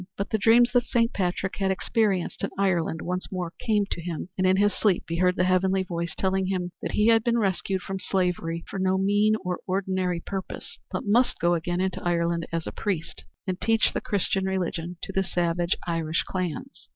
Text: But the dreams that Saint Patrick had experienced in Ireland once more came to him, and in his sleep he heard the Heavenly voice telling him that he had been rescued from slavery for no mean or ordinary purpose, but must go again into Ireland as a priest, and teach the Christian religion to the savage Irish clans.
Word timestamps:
But 0.17 0.31
the 0.31 0.39
dreams 0.39 0.71
that 0.71 0.87
Saint 0.87 1.13
Patrick 1.13 1.57
had 1.57 1.69
experienced 1.69 2.43
in 2.43 2.49
Ireland 2.57 3.03
once 3.03 3.31
more 3.31 3.53
came 3.59 3.85
to 3.91 4.01
him, 4.01 4.29
and 4.35 4.47
in 4.47 4.57
his 4.57 4.73
sleep 4.73 5.03
he 5.07 5.17
heard 5.17 5.35
the 5.35 5.43
Heavenly 5.43 5.83
voice 5.83 6.15
telling 6.17 6.47
him 6.47 6.71
that 6.81 6.93
he 6.93 7.05
had 7.09 7.23
been 7.23 7.37
rescued 7.37 7.83
from 7.83 7.99
slavery 7.99 8.63
for 8.67 8.79
no 8.79 8.97
mean 8.97 9.35
or 9.45 9.59
ordinary 9.67 10.19
purpose, 10.19 10.79
but 10.91 11.05
must 11.05 11.37
go 11.39 11.53
again 11.53 11.81
into 11.81 12.01
Ireland 12.01 12.47
as 12.51 12.65
a 12.65 12.71
priest, 12.71 13.23
and 13.45 13.61
teach 13.61 13.93
the 13.93 14.01
Christian 14.01 14.45
religion 14.45 14.97
to 15.03 15.13
the 15.13 15.21
savage 15.23 15.75
Irish 15.85 16.23
clans. 16.23 16.89